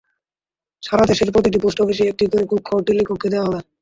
সারা 0.83 1.03
দেশের 1.05 1.29
প্রতিটি 1.33 1.57
পোস্ট 1.63 1.77
অফিসে 1.81 2.03
একটি 2.07 2.25
করে 2.31 2.45
কক্ষ 2.51 2.69
টেলিটককে 2.87 3.27
দেওয়া 3.29 3.47
হবে। 3.47 3.59